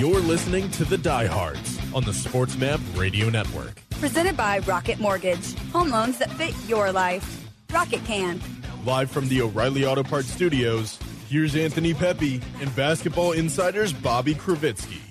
You're 0.00 0.20
listening 0.20 0.70
to 0.70 0.86
The 0.86 0.96
Diehards 0.96 1.78
on 1.92 2.02
the 2.04 2.12
SportsMap 2.12 2.80
Radio 2.98 3.28
Network. 3.28 3.82
Presented 3.90 4.34
by 4.34 4.60
Rocket 4.60 4.98
Mortgage. 4.98 5.54
Home 5.72 5.90
loans 5.90 6.16
that 6.16 6.30
fit 6.30 6.54
your 6.66 6.90
life. 6.90 7.46
Rocket 7.70 8.02
can. 8.06 8.40
Live 8.86 9.10
from 9.10 9.28
the 9.28 9.42
O'Reilly 9.42 9.84
Auto 9.84 10.02
Parts 10.02 10.32
studios, 10.32 10.98
here's 11.28 11.54
Anthony 11.54 11.92
Pepe 11.92 12.40
and 12.62 12.74
Basketball 12.74 13.32
Insider's 13.32 13.92
Bobby 13.92 14.34
Krivitsky. 14.34 15.02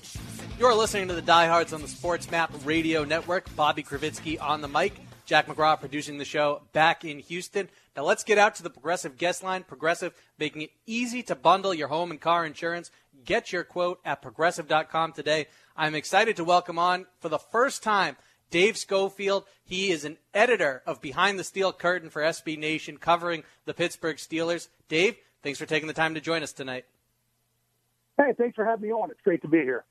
You're 0.57 0.73
listening 0.73 1.08
to 1.09 1.13
the 1.13 1.21
Diehards 1.21 1.71
on 1.71 1.81
the 1.81 1.88
SportsMap 1.88 2.49
Radio 2.66 3.03
Network. 3.03 3.55
Bobby 3.55 3.83
Krivitsky 3.83 4.41
on 4.41 4.61
the 4.61 4.67
mic. 4.67 4.94
Jack 5.27 5.45
McGraw 5.45 5.80
producing 5.80 6.17
the 6.17 6.25
show 6.25 6.63
back 6.73 7.05
in 7.05 7.19
Houston. 7.19 7.69
Now 7.95 8.05
let's 8.05 8.23
get 8.23 8.39
out 8.39 8.55
to 8.55 8.63
the 8.63 8.71
Progressive 8.71 9.19
guest 9.19 9.44
line. 9.44 9.61
Progressive 9.61 10.16
making 10.39 10.63
it 10.63 10.71
easy 10.88 11.21
to 11.21 11.35
bundle 11.35 11.75
your 11.75 11.89
home 11.89 12.09
and 12.09 12.19
car 12.19 12.44
insurance. 12.44 12.89
Get 13.30 13.52
your 13.52 13.63
quote 13.63 13.99
at 14.03 14.23
progressive.com 14.23 15.13
today. 15.13 15.49
I'm 15.77 15.94
excited 15.94 16.35
to 16.38 16.44
welcome 16.44 16.80
on 16.80 17.05
for 17.19 17.30
the 17.30 17.38
first 17.38 17.83
time 17.83 18.17
Dave 18.49 18.75
Schofield. 18.75 19.45
He 19.63 19.91
is 19.91 20.03
an 20.03 20.17
editor 20.33 20.81
of 20.88 20.99
Behind 20.99 21.38
the 21.38 21.44
Steel 21.44 21.72
Curtain 21.72 22.09
for 22.09 22.23
SB 22.23 22.57
Nation 22.57 22.97
covering 22.97 23.44
the 23.66 23.75
Pittsburgh 23.75 24.17
Steelers. 24.17 24.67
Dave, 24.88 25.16
thanks 25.44 25.59
for 25.59 25.67
taking 25.67 25.85
the 25.85 25.94
time 25.94 26.16
to 26.16 26.22
join 26.22 26.41
us 26.41 26.53
tonight. 26.53 26.85
Hey, 28.17 28.33
thanks 28.35 28.55
for 28.55 28.66
having 28.66 28.89
me 28.89 28.91
on. 28.91 29.11
It's 29.11 29.22
great 29.22 29.44
to 29.44 29.47
be 29.47 29.59
here. 29.59 29.83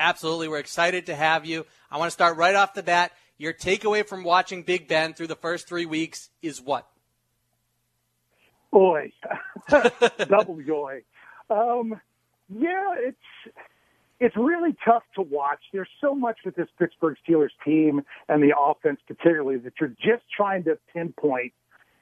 Absolutely. 0.00 0.48
We're 0.48 0.58
excited 0.58 1.06
to 1.06 1.14
have 1.14 1.46
you. 1.46 1.66
I 1.92 1.98
want 1.98 2.08
to 2.08 2.14
start 2.14 2.38
right 2.38 2.56
off 2.56 2.74
the 2.74 2.82
bat. 2.82 3.12
Your 3.38 3.52
takeaway 3.52 4.04
from 4.04 4.24
watching 4.24 4.64
Big 4.64 4.88
Ben 4.88 5.14
through 5.14 5.28
the 5.28 5.36
first 5.36 5.68
three 5.68 5.86
weeks 5.86 6.28
is 6.42 6.60
what? 6.60 6.88
Boy, 8.72 9.12
double 10.28 10.60
joy. 10.66 11.02
Um, 11.48 12.00
yeah, 12.52 12.94
it's 12.98 13.54
it's 14.20 14.36
really 14.36 14.76
tough 14.84 15.02
to 15.14 15.22
watch. 15.22 15.60
There's 15.72 15.88
so 16.00 16.14
much 16.14 16.38
with 16.44 16.54
this 16.54 16.68
Pittsburgh 16.78 17.16
Steelers 17.26 17.50
team 17.64 18.02
and 18.28 18.42
the 18.42 18.54
offense, 18.58 19.00
particularly, 19.06 19.56
that 19.58 19.72
you're 19.80 19.88
just 20.00 20.24
trying 20.34 20.64
to 20.64 20.78
pinpoint. 20.92 21.52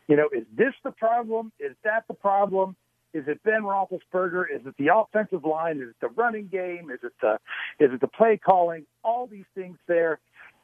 You 0.09 0.17
know, 0.17 0.29
is 0.37 0.45
this 0.57 0.75
the 0.83 0.91
problem? 0.91 1.53
Is 1.61 1.77
that 1.85 2.05
the 2.09 2.15
problem? 2.15 2.75
Is 3.15 3.25
it 3.27 3.43
Ben 3.43 3.63
Roethlisberger? 3.63 4.45
Is 4.55 4.67
it 4.67 4.75
the 4.79 4.89
offensive 4.95 5.45
line? 5.45 5.77
Is 5.79 5.91
it 5.91 5.97
the 6.01 6.09
running 6.09 6.49
game? 6.49 6.91
Is 6.91 7.01
it 7.03 7.13
the 7.23 7.39
is 7.79 7.93
it 7.93 8.01
the 8.01 8.09
play 8.09 8.37
calling? 8.37 8.85
All 9.05 9.27
these 9.27 9.47
things 9.55 9.79
there 9.87 10.19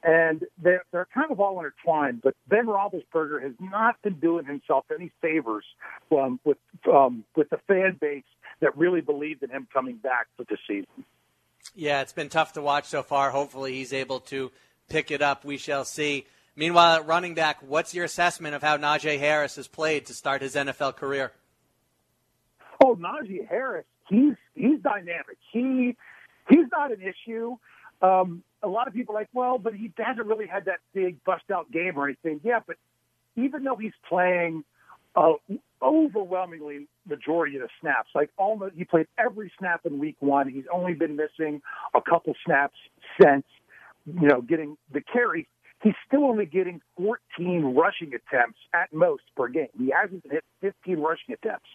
and 0.05 0.45
they're, 0.63 0.85
they're 0.93 1.09
kind 1.13 1.31
of 1.31 1.41
all 1.41 1.59
intertwined. 1.59 2.21
But 2.23 2.35
Ben 2.47 2.67
Roethlisberger 2.67 3.43
has 3.43 3.55
not 3.59 4.01
been 4.03 4.21
doing 4.21 4.45
himself 4.45 4.85
any 4.95 5.11
favors 5.23 5.65
um, 6.13 6.39
with 6.45 6.59
um, 6.93 7.25
with 7.35 7.49
the 7.51 7.59
fan 7.67 7.97
base 8.01 8.23
that 8.61 8.77
really 8.77 9.01
believed 9.01 9.43
in 9.43 9.51
him 9.51 9.67
coming 9.73 9.97
back 9.97 10.27
for 10.37 10.45
the 10.45 10.59
season. 10.69 11.05
Yeah, 11.75 12.03
it's 12.03 12.13
been 12.13 12.29
tough 12.29 12.53
to 12.53 12.63
watch 12.63 12.85
so 12.85 13.03
far. 13.03 13.31
Hopefully, 13.31 13.73
he's 13.73 13.93
able 13.93 14.21
to 14.21 14.53
pick 14.89 15.11
it 15.11 15.23
up. 15.23 15.45
We 15.45 15.57
shall 15.57 15.85
see. 15.85 16.27
Meanwhile, 16.55 17.01
at 17.01 17.07
running 17.07 17.35
back, 17.35 17.59
what's 17.67 17.95
your 17.95 18.05
assessment 18.05 18.55
of 18.55 18.63
how 18.63 18.77
Najee 18.77 19.19
Harris 19.19 19.57
has 19.57 19.67
played 19.67 20.07
to 20.07 20.15
start 20.15 20.43
his 20.43 20.55
NFL 20.55 20.97
career? 20.97 21.33
Oh, 22.85 22.95
Najee 22.95 23.49
Harris, 23.49 23.87
he's 24.09 24.35
he's 24.55 24.81
dynamic. 24.81 25.39
He 25.51 25.97
he's 26.49 26.67
not 26.71 26.93
an 26.93 27.01
issue. 27.01 27.57
Um, 28.03 28.43
a 28.63 28.69
lot 28.69 28.89
of 28.89 28.95
people 28.95 29.15
are 29.15 29.21
like, 29.21 29.29
well, 29.33 29.59
but 29.59 29.75
he 29.75 29.93
hasn't 29.99 30.27
really 30.27 30.47
had 30.47 30.65
that 30.67 30.81
big 30.95 31.23
bust 31.25 31.45
out 31.53 31.71
game 31.71 31.97
or 31.97 32.07
anything. 32.07 32.41
Yeah, 32.43 32.61
but 32.67 32.77
even 33.37 33.65
though 33.65 33.77
he's 33.77 33.93
playing 34.09 34.65
uh, 35.17 35.35
overwhelmingly 35.83 36.89
majority 37.07 37.57
of 37.57 37.63
the 37.63 37.69
snaps, 37.81 38.09
like 38.15 38.31
almost 38.37 38.75
he 38.77 38.85
played 38.85 39.07
every 39.19 39.53
snap 39.59 39.83
in 39.85 39.99
week 39.99 40.17
one. 40.21 40.49
He's 40.49 40.65
only 40.73 40.95
been 40.95 41.17
missing 41.17 41.61
a 41.95 42.01
couple 42.01 42.35
snaps 42.45 42.77
since, 43.21 43.45
you 44.07 44.29
know, 44.29 44.41
getting 44.41 44.77
the 44.93 45.01
carry. 45.01 45.49
He's 45.83 45.95
still 46.07 46.25
only 46.25 46.47
getting 46.47 46.81
14 46.97 47.75
rushing 47.77 48.13
attempts 48.15 48.59
at 48.73 48.93
most 48.93 49.25
per 49.37 49.49
game. 49.49 49.69
He 49.79 49.93
hasn't 49.95 50.25
hit 50.31 50.43
15 50.63 50.99
rushing 50.99 51.35
attempts. 51.35 51.69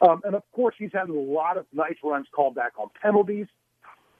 Um, 0.00 0.22
and 0.24 0.34
of 0.34 0.42
course, 0.52 0.74
he's 0.78 0.92
had 0.94 1.10
a 1.10 1.12
lot 1.12 1.58
of 1.58 1.66
nice 1.72 1.96
runs 2.02 2.26
called 2.34 2.54
back 2.54 2.72
on 2.78 2.88
penalties. 3.02 3.46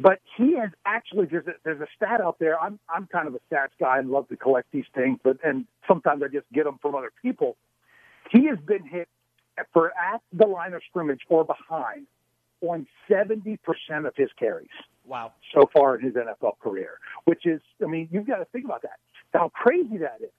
But 0.00 0.20
he 0.36 0.56
has 0.56 0.70
actually 0.86 1.26
there's 1.26 1.46
a, 1.46 1.52
there's 1.62 1.80
a 1.80 1.86
stat 1.94 2.20
out 2.20 2.38
there. 2.38 2.58
I'm 2.58 2.78
I'm 2.88 3.06
kind 3.06 3.28
of 3.28 3.34
a 3.34 3.54
stats 3.54 3.76
guy 3.78 3.98
and 3.98 4.10
love 4.10 4.28
to 4.28 4.36
collect 4.36 4.72
these 4.72 4.86
things, 4.94 5.18
but 5.22 5.36
and 5.44 5.66
sometimes 5.86 6.22
I 6.22 6.28
just 6.28 6.46
get 6.52 6.64
them 6.64 6.78
from 6.80 6.94
other 6.94 7.12
people. 7.20 7.56
He 8.30 8.46
has 8.46 8.58
been 8.66 8.86
hit 8.86 9.08
for 9.72 9.88
at 9.90 10.22
the 10.32 10.46
line 10.46 10.72
of 10.72 10.82
scrimmage 10.88 11.20
or 11.28 11.44
behind 11.44 12.06
on 12.62 12.86
70% 13.10 13.58
of 14.06 14.14
his 14.16 14.28
carries. 14.38 14.68
Wow. 15.06 15.32
So 15.54 15.68
far 15.72 15.96
in 15.96 16.04
his 16.04 16.14
NFL 16.14 16.58
career, 16.60 16.98
which 17.24 17.46
is, 17.46 17.60
I 17.82 17.86
mean, 17.86 18.08
you've 18.10 18.26
got 18.26 18.36
to 18.36 18.44
think 18.46 18.64
about 18.64 18.82
that. 18.82 18.98
How 19.32 19.48
crazy 19.48 19.98
that 19.98 20.18
is. 20.22 20.30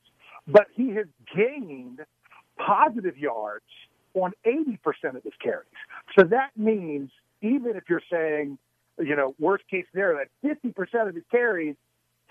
But 0.47 0.67
he 0.75 0.89
has 0.91 1.05
gained 1.35 2.01
positive 2.57 3.17
yards 3.17 3.65
on 4.13 4.33
80% 4.45 4.77
of 5.15 5.23
his 5.23 5.33
carries. 5.41 5.67
So 6.17 6.25
that 6.25 6.51
means 6.55 7.09
even 7.41 7.75
if 7.75 7.83
you're 7.89 8.01
saying 8.11 8.57
you 9.01 9.15
know, 9.15 9.35
worst 9.39 9.63
case 9.69 9.85
scenario, 9.91 10.19
that 10.19 10.63
50% 10.65 11.09
of 11.09 11.15
his 11.15 11.23
carries, 11.31 11.75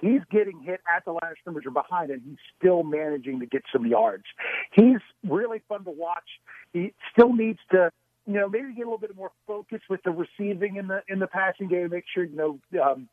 he's 0.01 0.21
getting 0.31 0.61
hit 0.61 0.81
at 0.95 1.05
the 1.05 1.13
line 1.13 1.31
of 1.31 1.37
scrimmage 1.41 1.67
or 1.67 1.71
behind, 1.71 2.11
and 2.11 2.23
he's 2.25 2.39
still 2.59 2.83
managing 2.83 3.41
to 3.41 3.47
get 3.47 3.63
some 3.73 3.87
yards. 3.87 4.25
He's 4.73 5.01
really 5.27 5.63
fun 5.69 5.85
to 5.85 5.91
watch. 5.91 6.29
He 6.73 6.93
still 7.13 7.33
needs 7.33 7.59
to, 7.73 7.91
you 8.27 8.35
know, 8.35 8.49
maybe 8.49 8.75
get 8.75 8.83
a 8.83 8.91
little 8.91 8.99
bit 8.99 9.15
more 9.17 9.33
focus 9.47 9.81
with 9.89 10.03
the 10.05 10.11
receiving 10.11 10.77
in 10.77 10.89
the 10.89 11.03
in 11.09 11.19
the 11.19 11.27
passing 11.27 11.69
game. 11.69 11.91
Make 11.91 12.05
sure, 12.13 12.25
you 12.25 12.37
know, 12.37 12.59
um, 12.83 13.09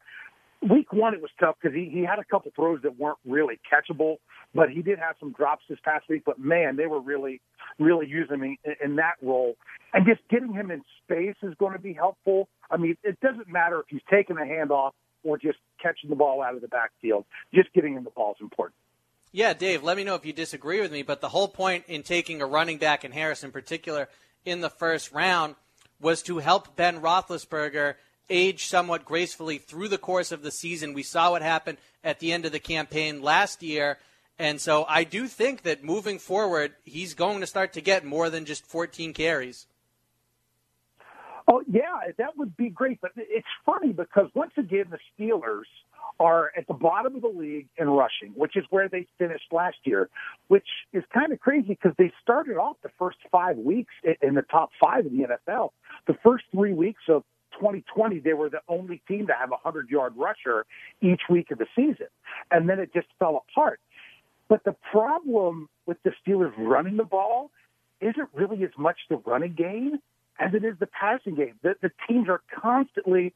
week 0.61 0.91
one 0.91 1.13
it 1.13 1.21
was 1.21 1.31
tough 1.39 1.55
because 1.61 1.75
he, 1.75 1.89
he 1.89 2.03
had 2.03 2.19
a 2.19 2.23
couple 2.23 2.51
throws 2.55 2.81
that 2.83 2.99
weren't 2.99 3.17
really 3.25 3.59
catchable, 3.71 4.17
but 4.53 4.69
he 4.69 4.81
did 4.81 4.99
have 4.99 5.15
some 5.19 5.31
drops 5.31 5.63
this 5.69 5.79
past 5.83 6.09
week. 6.09 6.23
But 6.25 6.39
man, 6.39 6.75
they 6.75 6.87
were 6.87 6.99
really, 6.99 7.41
really 7.79 8.07
using 8.07 8.35
him 8.35 8.57
in, 8.63 8.75
in 8.83 8.95
that 8.97 9.15
role. 9.21 9.55
And 9.93 10.05
just 10.05 10.21
getting 10.29 10.53
him 10.53 10.71
in 10.71 10.81
space 11.03 11.35
is 11.43 11.53
going 11.55 11.73
to 11.73 11.79
be 11.79 11.93
helpful. 11.93 12.49
I 12.69 12.77
mean, 12.77 12.97
it 13.03 13.19
doesn't 13.19 13.47
matter 13.47 13.79
if 13.79 13.85
he's 13.89 14.01
taking 14.09 14.37
a 14.37 14.41
handoff 14.41 14.91
or 15.23 15.37
just 15.37 15.57
catching 15.81 16.09
the 16.09 16.15
ball 16.15 16.41
out 16.41 16.55
of 16.55 16.61
the 16.61 16.67
backfield. 16.67 17.25
Just 17.53 17.73
getting 17.73 17.93
him 17.93 18.03
the 18.03 18.09
ball 18.11 18.31
is 18.31 18.41
important. 18.41 18.75
Yeah, 19.31 19.53
Dave, 19.53 19.83
let 19.83 19.97
me 19.97 20.03
know 20.03 20.15
if 20.15 20.25
you 20.25 20.33
disagree 20.33 20.81
with 20.81 20.91
me, 20.91 21.03
but 21.03 21.21
the 21.21 21.29
whole 21.29 21.47
point 21.47 21.83
in 21.87 22.01
taking 22.01 22.41
a 22.41 22.45
running 22.45 22.77
back 22.77 23.03
in 23.03 23.11
Harris 23.11 23.43
in 23.43 23.51
particular 23.51 24.09
in 24.45 24.61
the 24.61 24.69
first 24.69 25.11
round 25.11 25.55
was 25.99 26.21
to 26.23 26.39
help 26.39 26.75
Ben 26.75 27.01
Roethlisberger– 27.01 27.95
age 28.29 28.65
somewhat 28.65 29.05
gracefully 29.05 29.57
through 29.57 29.87
the 29.87 29.97
course 29.97 30.31
of 30.31 30.41
the 30.41 30.51
season. 30.51 30.93
We 30.93 31.03
saw 31.03 31.31
what 31.31 31.41
happened 31.41 31.77
at 32.03 32.19
the 32.19 32.31
end 32.31 32.45
of 32.45 32.51
the 32.51 32.59
campaign 32.59 33.21
last 33.21 33.63
year. 33.63 33.97
And 34.39 34.61
so 34.61 34.85
I 34.87 35.03
do 35.03 35.27
think 35.27 35.63
that 35.63 35.83
moving 35.83 36.19
forward, 36.19 36.73
he's 36.85 37.13
going 37.13 37.41
to 37.41 37.47
start 37.47 37.73
to 37.73 37.81
get 37.81 38.05
more 38.05 38.29
than 38.29 38.45
just 38.45 38.65
14 38.65 39.13
carries. 39.13 39.65
Oh, 41.47 41.63
yeah, 41.71 42.11
that 42.17 42.37
would 42.37 42.57
be 42.57 42.69
great. 42.69 42.99
But 43.01 43.11
it's 43.15 43.47
funny 43.65 43.93
because 43.93 44.29
once 44.35 44.51
again, 44.57 44.85
the 44.91 44.99
Steelers 45.17 45.63
are 46.19 46.51
at 46.57 46.67
the 46.67 46.73
bottom 46.73 47.15
of 47.15 47.21
the 47.21 47.27
league 47.27 47.67
in 47.77 47.89
rushing, 47.89 48.31
which 48.35 48.55
is 48.55 48.65
where 48.69 48.89
they 48.89 49.07
finished 49.17 49.45
last 49.51 49.77
year, 49.83 50.09
which 50.47 50.67
is 50.93 51.03
kind 51.13 51.31
of 51.31 51.39
crazy 51.39 51.69
because 51.69 51.93
they 51.97 52.11
started 52.21 52.57
off 52.57 52.75
the 52.83 52.89
first 52.97 53.17
five 53.31 53.57
weeks 53.57 53.93
in 54.21 54.33
the 54.33 54.41
top 54.41 54.71
five 54.79 55.05
in 55.05 55.17
the 55.17 55.27
NFL. 55.27 55.69
The 56.07 56.15
first 56.23 56.45
three 56.51 56.73
weeks 56.73 57.03
of 57.07 57.23
2020, 57.57 58.19
they 58.19 58.33
were 58.33 58.49
the 58.49 58.61
only 58.67 59.01
team 59.07 59.27
to 59.27 59.33
have 59.33 59.49
a 59.49 59.59
100 59.63 59.89
yard 59.89 60.13
rusher 60.15 60.65
each 61.01 61.21
week 61.29 61.51
of 61.51 61.57
the 61.57 61.67
season. 61.75 62.07
And 62.51 62.69
then 62.69 62.79
it 62.79 62.93
just 62.93 63.07
fell 63.19 63.43
apart. 63.49 63.79
But 64.47 64.63
the 64.63 64.75
problem 64.91 65.69
with 65.85 65.97
the 66.03 66.11
Steelers 66.25 66.53
running 66.57 66.97
the 66.97 67.03
ball 67.03 67.51
isn't 67.99 68.29
really 68.33 68.63
as 68.63 68.71
much 68.77 68.97
the 69.09 69.17
running 69.17 69.53
game 69.53 69.99
as 70.39 70.53
it 70.53 70.63
is 70.63 70.75
the 70.79 70.87
passing 70.87 71.35
game. 71.35 71.55
The, 71.63 71.75
the 71.81 71.91
teams 72.07 72.29
are 72.29 72.41
constantly 72.61 73.33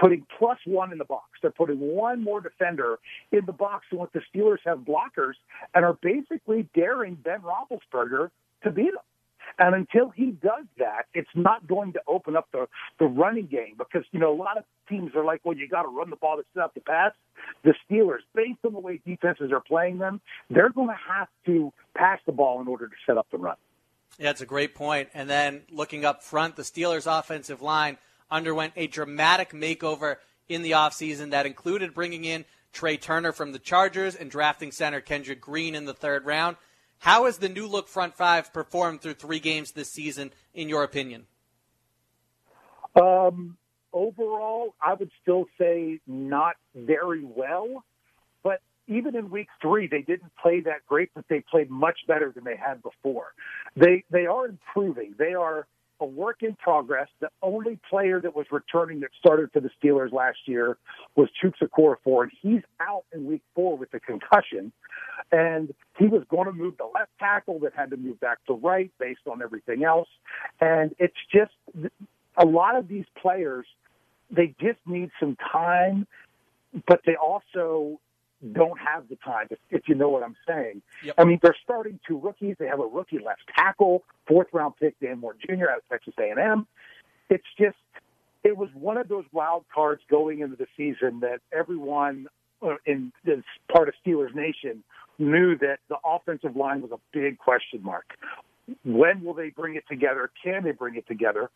putting 0.00 0.26
plus 0.38 0.58
one 0.64 0.92
in 0.92 0.98
the 0.98 1.04
box. 1.04 1.24
They're 1.42 1.50
putting 1.50 1.80
one 1.80 2.22
more 2.22 2.40
defender 2.40 2.98
in 3.32 3.44
the 3.46 3.52
box 3.52 3.86
than 3.90 3.98
what 3.98 4.12
the 4.12 4.20
Steelers 4.32 4.58
have 4.64 4.78
blockers 4.78 5.34
and 5.74 5.84
are 5.84 5.98
basically 6.00 6.68
daring 6.74 7.16
Ben 7.16 7.40
Roethlisberger 7.40 8.30
to 8.62 8.70
beat 8.70 8.92
them. 8.92 9.02
And 9.58 9.74
until 9.74 10.10
he 10.10 10.32
does 10.32 10.64
that, 10.78 11.06
it's 11.14 11.28
not 11.34 11.66
going 11.66 11.92
to 11.94 12.00
open 12.08 12.36
up 12.36 12.48
the, 12.52 12.66
the 12.98 13.06
running 13.06 13.46
game 13.46 13.74
because, 13.78 14.04
you 14.10 14.18
know, 14.18 14.32
a 14.32 14.36
lot 14.36 14.58
of 14.58 14.64
teams 14.88 15.12
are 15.14 15.24
like, 15.24 15.40
well, 15.44 15.56
you 15.56 15.68
got 15.68 15.82
to 15.82 15.88
run 15.88 16.10
the 16.10 16.16
ball 16.16 16.36
to 16.36 16.44
set 16.54 16.62
up 16.62 16.74
the 16.74 16.80
pass. 16.80 17.12
The 17.62 17.74
Steelers, 17.88 18.20
based 18.34 18.58
on 18.64 18.72
the 18.72 18.80
way 18.80 19.00
defenses 19.06 19.52
are 19.52 19.60
playing 19.60 19.98
them, 19.98 20.20
they're 20.50 20.70
going 20.70 20.88
to 20.88 20.98
have 21.08 21.28
to 21.46 21.72
pass 21.94 22.18
the 22.26 22.32
ball 22.32 22.60
in 22.60 22.68
order 22.68 22.88
to 22.88 22.94
set 23.06 23.16
up 23.16 23.26
the 23.30 23.38
run. 23.38 23.56
Yeah, 24.18 24.30
it's 24.30 24.40
a 24.40 24.46
great 24.46 24.74
point. 24.74 25.08
And 25.14 25.28
then 25.28 25.62
looking 25.70 26.04
up 26.04 26.22
front, 26.22 26.56
the 26.56 26.62
Steelers' 26.62 27.06
offensive 27.06 27.62
line 27.62 27.98
underwent 28.30 28.72
a 28.76 28.86
dramatic 28.86 29.50
makeover 29.50 30.16
in 30.48 30.62
the 30.62 30.72
offseason 30.72 31.30
that 31.30 31.46
included 31.46 31.94
bringing 31.94 32.24
in 32.24 32.44
Trai 32.72 33.00
Turner 33.00 33.32
from 33.32 33.52
the 33.52 33.58
Chargers 33.58 34.14
and 34.14 34.30
drafting 34.30 34.72
center 34.72 35.00
Kendrick 35.00 35.40
Green 35.40 35.74
in 35.74 35.84
the 35.84 35.94
third 35.94 36.26
round. 36.26 36.56
How 37.04 37.26
has 37.26 37.36
the 37.36 37.50
new 37.50 37.66
look 37.66 37.88
front 37.88 38.14
five 38.14 38.50
performed 38.54 39.02
through 39.02 39.14
three 39.14 39.38
games 39.38 39.72
this 39.72 39.92
season, 39.92 40.32
in 40.54 40.70
your 40.70 40.84
opinion? 40.84 41.26
Um, 42.96 43.58
overall, 43.92 44.74
I 44.80 44.94
would 44.94 45.10
still 45.20 45.44
say 45.60 46.00
not 46.06 46.54
very 46.74 47.22
well. 47.22 47.84
But 48.42 48.62
even 48.86 49.14
in 49.16 49.28
week 49.28 49.48
three, 49.60 49.86
they 49.86 50.00
didn't 50.00 50.32
play 50.40 50.60
that 50.60 50.86
great, 50.88 51.10
but 51.14 51.26
they 51.28 51.40
played 51.50 51.68
much 51.68 51.98
better 52.08 52.32
than 52.34 52.42
they 52.42 52.56
had 52.56 52.82
before. 52.82 53.34
They 53.76 54.04
they 54.10 54.24
are 54.24 54.46
improving. 54.46 55.14
They 55.18 55.34
are 55.34 55.66
a 56.00 56.06
work 56.06 56.42
in 56.42 56.56
progress. 56.56 57.08
The 57.20 57.28
only 57.42 57.78
player 57.90 58.18
that 58.18 58.34
was 58.34 58.46
returning 58.50 59.00
that 59.00 59.10
started 59.18 59.50
for 59.52 59.60
the 59.60 59.70
Steelers 59.78 60.10
last 60.10 60.38
year 60.46 60.78
was 61.16 61.28
Chuks 61.42 61.62
Okorafor, 61.62 62.22
and 62.22 62.32
he's 62.40 62.62
out 62.80 63.04
in 63.12 63.26
week 63.26 63.42
four 63.54 63.76
with 63.76 63.92
a 63.92 64.00
concussion. 64.00 64.72
And 65.34 65.74
he 65.98 66.06
was 66.06 66.22
going 66.28 66.46
to 66.46 66.52
move 66.52 66.76
the 66.76 66.88
left 66.94 67.10
tackle 67.18 67.58
that 67.60 67.72
had 67.74 67.90
to 67.90 67.96
move 67.96 68.20
back 68.20 68.38
to 68.46 68.52
right 68.52 68.92
based 69.00 69.26
on 69.28 69.42
everything 69.42 69.82
else. 69.82 70.06
And 70.60 70.94
it's 71.00 71.16
just 71.32 71.50
a 72.36 72.44
lot 72.46 72.76
of 72.76 72.86
these 72.86 73.04
players, 73.20 73.66
they 74.30 74.54
just 74.60 74.78
need 74.86 75.10
some 75.18 75.36
time, 75.52 76.06
but 76.86 77.00
they 77.04 77.16
also 77.16 77.98
don't 78.52 78.78
have 78.78 79.08
the 79.08 79.16
time, 79.16 79.48
if, 79.50 79.58
if 79.70 79.88
you 79.88 79.96
know 79.96 80.08
what 80.08 80.22
I'm 80.22 80.36
saying. 80.46 80.82
Yep. 81.04 81.14
I 81.18 81.24
mean, 81.24 81.40
they're 81.42 81.56
starting 81.64 81.98
two 82.06 82.18
rookies. 82.18 82.54
They 82.60 82.68
have 82.68 82.78
a 82.78 82.86
rookie 82.86 83.18
left 83.18 83.42
tackle, 83.56 84.04
fourth 84.28 84.48
round 84.52 84.74
pick 84.78 84.94
Dan 85.00 85.18
Moore 85.18 85.34
Jr. 85.40 85.70
out 85.70 85.78
of 85.78 85.88
Texas 85.90 86.14
A&M. 86.16 86.66
It's 87.28 87.44
just, 87.58 87.76
it 88.44 88.56
was 88.56 88.68
one 88.74 88.98
of 88.98 89.08
those 89.08 89.24
wild 89.32 89.64
cards 89.74 90.02
going 90.08 90.40
into 90.40 90.54
the 90.54 90.66
season 90.76 91.20
that 91.20 91.40
everyone 91.52 92.28
Uh, 92.62 92.76
in 92.86 93.12
this 93.24 93.42
part 93.70 93.88
of 93.88 93.94
Steelers 94.04 94.34
Nation 94.34 94.82
knew 95.18 95.56
that 95.58 95.78
the 95.88 95.96
offensive 96.04 96.56
line 96.56 96.80
was 96.80 96.90
a 96.92 97.00
big 97.12 97.38
question 97.38 97.82
mark. 97.82 98.16
When 98.84 99.22
will 99.22 99.34
they 99.34 99.50
bring 99.50 99.76
it 99.76 99.84
together? 99.88 100.30
Can 100.42 100.64
they 100.64 100.72
bring 100.72 100.96
it 100.96 101.06
together? 101.06 101.50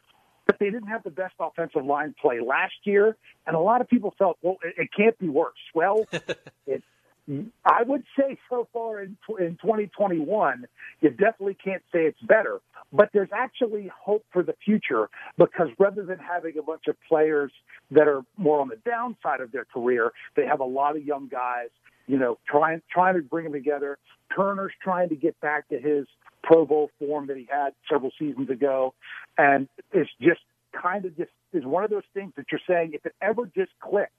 but 0.49 0.59
they 0.59 0.71
didn't 0.71 0.89
have 0.89 1.03
the 1.03 1.11
best 1.11 1.35
offensive 1.39 1.85
line 1.85 2.15
play 2.21 2.41
last 2.41 2.75
year, 2.85 3.17
and 3.47 3.55
a 3.55 3.61
lot 3.61 3.83
of 3.83 3.89
people 3.89 4.15
felt, 4.19 4.39
well, 4.41 4.57
it, 4.65 4.75
it 4.79 4.89
can't 4.97 5.17
be 5.19 5.29
worse. 5.29 5.59
Well, 5.75 6.07
it, 6.67 6.83
Mm-hmm. 7.29 7.49
I 7.65 7.83
would 7.83 8.05
say 8.19 8.39
so 8.49 8.69
far 8.73 9.03
in, 9.03 9.17
in 9.39 9.59
2021, 9.61 10.65
you 11.01 11.11
definitely 11.11 11.57
can't 11.63 11.83
say 11.93 12.01
it's 12.01 12.21
better, 12.23 12.61
but 12.93 13.11
there's 13.13 13.29
actually 13.35 13.91
hope 14.03 14.25
for 14.33 14.43
the 14.43 14.55
future 14.65 15.11
because 15.37 15.69
rather 15.79 16.05
than 16.05 16.19
having 16.19 16.57
a 16.59 16.63
bunch 16.63 16.85
of 16.89 16.97
players 17.07 17.53
that 17.91 18.09
are 18.09 18.23
more 18.37 18.61
on 18.61 18.69
the 18.69 18.79
downside 18.89 19.41
of 19.41 19.53
their 19.53 19.67
career, 19.67 20.13
they 20.37 20.47
have 20.47 20.61
a 20.61 20.65
lot 20.65 20.97
of 20.97 21.05
young 21.05 21.29
guys, 21.29 21.69
you 22.07 22.19
know, 22.19 22.39
trying 22.49 22.81
trying 22.91 23.15
to 23.15 23.23
bring 23.23 23.45
them 23.45 23.53
together. 23.53 23.99
Turner's 24.35 24.73
trying 24.83 25.11
to 25.11 25.17
get 25.17 25.39
back 25.41 25.69
to 25.69 25.79
his 25.79 26.07
Pro 26.43 26.65
Bowl 26.65 26.91
form 26.99 27.27
that 27.27 27.37
he 27.37 27.47
had 27.51 27.75
several 27.91 28.11
seasons 28.19 28.49
ago, 28.49 28.95
and 29.37 29.69
it's 29.93 30.11
just 30.21 30.41
kind 30.81 31.05
of 31.05 31.17
just 31.17 31.31
is 31.53 31.65
one 31.65 31.85
of 31.85 31.91
those 31.91 32.03
things 32.15 32.33
that 32.37 32.47
you're 32.51 32.61
saying 32.67 32.93
if 32.95 33.05
it 33.05 33.15
ever 33.21 33.51
just 33.55 33.73
clicks, 33.81 34.13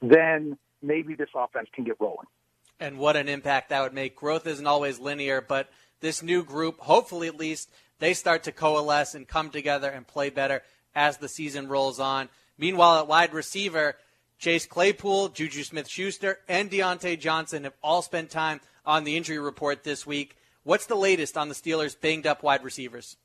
then 0.00 0.56
maybe 0.82 1.14
this 1.14 1.28
offense 1.34 1.68
can 1.74 1.84
get 1.84 1.96
rolling. 2.00 2.26
And 2.80 2.98
what 2.98 3.16
an 3.16 3.28
impact 3.28 3.68
that 3.68 3.82
would 3.82 3.94
make. 3.94 4.16
Growth 4.16 4.46
isn't 4.46 4.66
always 4.66 4.98
linear, 4.98 5.40
but 5.40 5.70
this 6.00 6.22
new 6.22 6.42
group, 6.44 6.80
hopefully 6.80 7.28
at 7.28 7.36
least, 7.36 7.70
they 8.00 8.14
start 8.14 8.42
to 8.44 8.52
coalesce 8.52 9.14
and 9.14 9.28
come 9.28 9.50
together 9.50 9.88
and 9.88 10.06
play 10.06 10.30
better 10.30 10.62
as 10.94 11.18
the 11.18 11.28
season 11.28 11.68
rolls 11.68 12.00
on. 12.00 12.28
Meanwhile, 12.58 12.98
at 12.98 13.08
wide 13.08 13.32
receiver, 13.32 13.96
Chase 14.38 14.66
Claypool, 14.66 15.28
Juju 15.28 15.62
Smith 15.62 15.88
Schuster, 15.88 16.40
and 16.48 16.70
Diontae 16.70 17.18
Johnson 17.20 17.64
have 17.64 17.74
all 17.82 18.02
spent 18.02 18.30
time 18.30 18.60
on 18.84 19.04
the 19.04 19.16
injury 19.16 19.38
report 19.38 19.84
this 19.84 20.04
week. 20.04 20.36
What's 20.64 20.86
the 20.86 20.96
latest 20.96 21.38
on 21.38 21.48
the 21.48 21.54
Steelers' 21.54 21.98
banged 21.98 22.26
up 22.26 22.42
wide 22.42 22.64
receivers? 22.64 23.16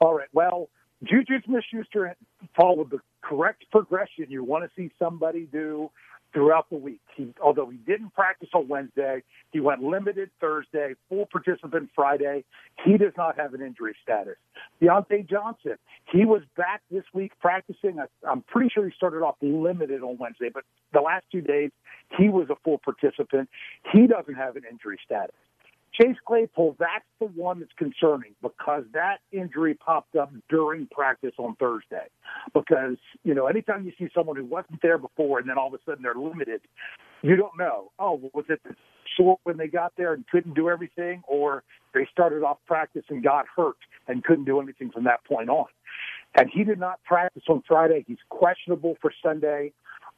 All 0.00 0.14
right. 0.14 0.28
Well, 0.32 0.68
Juju 1.02 1.40
Smith 1.46 1.64
Schuster 1.70 2.14
followed 2.54 2.90
the 2.90 3.00
correct 3.22 3.64
progression 3.70 4.26
you 4.28 4.44
want 4.44 4.64
to 4.64 4.70
see 4.76 4.90
somebody 4.98 5.46
do 5.50 5.90
throughout 6.32 6.68
the 6.70 6.76
week. 6.76 7.00
He, 7.16 7.32
although 7.42 7.68
he 7.68 7.76
didn't 7.78 8.14
practice 8.14 8.48
on 8.54 8.68
Wednesday, 8.68 9.22
he 9.52 9.60
went 9.60 9.82
limited 9.82 10.30
Thursday, 10.40 10.94
full 11.08 11.26
participant 11.26 11.90
Friday. 11.94 12.44
He 12.84 12.96
does 12.96 13.12
not 13.16 13.38
have 13.38 13.54
an 13.54 13.62
injury 13.62 13.94
status. 14.02 14.36
Diontae 14.82 15.28
Johnson, 15.28 15.76
he 16.12 16.24
was 16.24 16.42
back 16.56 16.82
this 16.90 17.04
week 17.12 17.32
practicing. 17.40 17.98
I, 17.98 18.06
I'm 18.28 18.42
pretty 18.42 18.70
sure 18.72 18.84
he 18.84 18.92
started 18.96 19.18
off 19.18 19.36
limited 19.42 20.02
on 20.02 20.18
Wednesday, 20.18 20.50
but 20.52 20.64
the 20.92 21.00
last 21.00 21.24
two 21.32 21.40
days 21.40 21.70
he 22.16 22.28
was 22.28 22.48
a 22.50 22.56
full 22.64 22.78
participant. 22.78 23.48
He 23.92 24.06
doesn't 24.06 24.34
have 24.34 24.56
an 24.56 24.62
injury 24.70 24.98
status. 25.04 25.34
Chase 25.92 26.16
Claypool, 26.24 26.76
that's 26.78 27.04
the 27.18 27.26
one 27.26 27.60
that's 27.60 27.72
concerning 27.76 28.34
because 28.42 28.84
that 28.92 29.18
injury 29.32 29.74
popped 29.74 30.14
up 30.16 30.32
during 30.48 30.86
practice 30.86 31.34
on 31.38 31.56
Thursday. 31.56 32.06
Because, 32.54 32.96
you 33.24 33.34
know, 33.34 33.46
anytime 33.46 33.84
you 33.84 33.92
see 33.98 34.08
someone 34.14 34.36
who 34.36 34.44
wasn't 34.44 34.80
there 34.82 34.98
before 34.98 35.38
and 35.40 35.48
then 35.48 35.58
all 35.58 35.68
of 35.68 35.74
a 35.74 35.78
sudden 35.84 36.02
they're 36.02 36.14
limited, 36.14 36.60
you 37.22 37.36
don't 37.36 37.58
know. 37.58 37.90
Oh, 37.98 38.30
was 38.32 38.44
it 38.48 38.60
the 38.64 38.74
short 39.16 39.40
when 39.44 39.56
they 39.56 39.66
got 39.66 39.92
there 39.96 40.14
and 40.14 40.26
couldn't 40.28 40.54
do 40.54 40.68
everything, 40.68 41.22
or 41.26 41.64
they 41.92 42.06
started 42.12 42.42
off 42.42 42.58
practice 42.66 43.04
and 43.08 43.22
got 43.22 43.46
hurt 43.54 43.76
and 44.06 44.22
couldn't 44.22 44.44
do 44.44 44.60
anything 44.60 44.90
from 44.90 45.04
that 45.04 45.24
point 45.24 45.50
on? 45.50 45.66
And 46.36 46.48
he 46.52 46.62
did 46.62 46.78
not 46.78 47.02
practice 47.04 47.42
on 47.48 47.62
Friday. 47.66 48.04
He's 48.06 48.18
questionable 48.28 48.96
for 49.02 49.12
Sunday. 49.22 49.72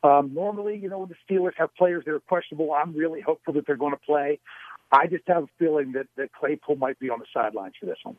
Um, 0.04 0.32
normally, 0.34 0.76
you 0.76 0.88
know, 0.88 0.98
when 0.98 1.08
the 1.08 1.34
Steelers 1.34 1.52
have 1.56 1.74
players 1.76 2.04
that 2.04 2.12
are 2.12 2.20
questionable, 2.20 2.72
I'm 2.72 2.94
really 2.94 3.20
hopeful 3.20 3.54
that 3.54 3.66
they're 3.66 3.76
going 3.76 3.92
to 3.92 4.00
play. 4.04 4.40
I 4.92 5.06
just 5.06 5.24
have 5.26 5.44
a 5.44 5.48
feeling 5.58 5.92
that, 5.92 6.06
that 6.16 6.32
Claypool 6.32 6.76
might 6.76 6.98
be 6.98 7.08
on 7.08 7.18
the 7.18 7.26
sidelines 7.32 7.74
for 7.80 7.86
this 7.86 7.98
one. 8.02 8.16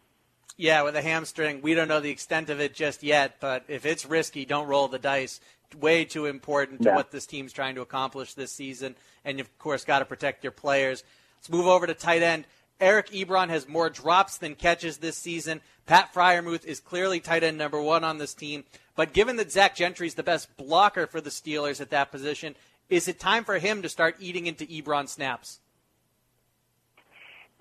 Yeah, 0.57 0.83
with 0.83 0.95
a 0.95 1.01
hamstring, 1.01 1.61
we 1.61 1.73
don't 1.73 1.87
know 1.87 1.99
the 1.99 2.09
extent 2.09 2.49
of 2.49 2.59
it 2.59 2.73
just 2.73 3.03
yet, 3.03 3.37
but 3.39 3.63
if 3.67 3.85
it's 3.85 4.05
risky, 4.05 4.45
don't 4.45 4.67
roll 4.67 4.87
the 4.87 4.99
dice. 4.99 5.39
Way 5.79 6.05
too 6.05 6.25
important 6.25 6.83
to 6.83 6.89
yeah. 6.89 6.95
what 6.95 7.11
this 7.11 7.25
team's 7.25 7.53
trying 7.53 7.75
to 7.75 7.81
accomplish 7.81 8.35
this 8.35 8.51
season, 8.51 8.95
and 9.25 9.39
you, 9.39 9.43
of 9.43 9.57
course, 9.57 9.85
got 9.85 9.99
to 9.99 10.05
protect 10.05 10.43
your 10.43 10.51
players. 10.51 11.03
Let's 11.37 11.49
move 11.49 11.65
over 11.65 11.87
to 11.87 11.95
tight 11.95 12.21
end. 12.21 12.45
Eric 12.79 13.09
Ebron 13.09 13.49
has 13.49 13.67
more 13.67 13.89
drops 13.89 14.37
than 14.37 14.55
catches 14.55 14.97
this 14.97 15.17
season. 15.17 15.61
Pat 15.85 16.13
Freiermuth 16.13 16.65
is 16.65 16.79
clearly 16.79 17.19
tight 17.19 17.43
end 17.43 17.57
number 17.57 17.81
one 17.81 18.03
on 18.03 18.17
this 18.17 18.33
team. 18.33 18.63
But 18.95 19.13
given 19.13 19.37
that 19.37 19.51
Zach 19.51 19.75
Gentry 19.75 20.05
is 20.05 20.13
the 20.13 20.23
best 20.23 20.55
blocker 20.57 21.07
for 21.07 21.21
the 21.21 21.29
Steelers 21.29 21.81
at 21.81 21.89
that 21.89 22.11
position, 22.11 22.55
is 22.89 23.07
it 23.07 23.19
time 23.19 23.43
for 23.43 23.57
him 23.57 23.81
to 23.81 23.89
start 23.89 24.17
eating 24.19 24.45
into 24.45 24.65
Ebron 24.65 25.09
snaps? 25.09 25.59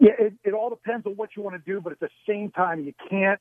Yeah, 0.02 0.14
it, 0.18 0.34
it 0.42 0.52
all 0.52 0.68
depends 0.68 1.06
on 1.06 1.12
what 1.12 1.30
you 1.36 1.44
want 1.44 1.64
to 1.64 1.72
do, 1.72 1.80
but 1.80 1.92
at 1.92 2.00
the 2.00 2.08
same 2.28 2.50
time, 2.50 2.80
you 2.80 2.92
can't 3.08 3.38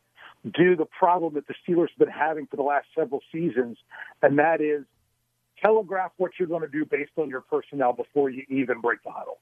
do 0.54 0.76
the 0.76 0.86
problem 0.86 1.34
that 1.34 1.48
the 1.48 1.56
Steelers 1.68 1.88
have 1.90 1.98
been 1.98 2.08
having 2.08 2.46
for 2.46 2.56
the 2.56 2.62
last 2.62 2.86
several 2.96 3.22
seasons, 3.32 3.80
and 4.22 4.38
that 4.38 4.62
is 4.62 4.86
telegraph 5.60 6.12
what 6.18 6.34
you're 6.38 6.48
going 6.48 6.62
to 6.62 6.68
do 6.68 6.86
based 6.86 7.14
on 7.18 7.30
your 7.30 7.42
personnel 7.42 7.94
before 7.94 8.30
you 8.30 8.44
even 8.48 8.80
break 8.80 9.02
the 9.04 9.10
huddle. 9.10 9.40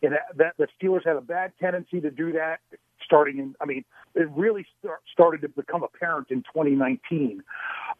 And 0.00 0.14
that, 0.36 0.54
the 0.58 0.68
Steelers 0.80 1.04
had 1.04 1.16
a 1.16 1.20
bad 1.20 1.52
tendency 1.60 2.00
to 2.02 2.10
do 2.10 2.32
that 2.34 2.60
starting 3.04 3.38
in, 3.38 3.56
I 3.60 3.64
mean, 3.64 3.84
it 4.14 4.28
really 4.30 4.64
start, 4.78 5.00
started 5.12 5.42
to 5.42 5.48
become 5.48 5.82
apparent 5.82 6.28
in 6.30 6.42
2019. 6.42 7.42